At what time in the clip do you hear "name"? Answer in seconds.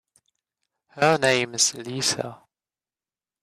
1.19-1.53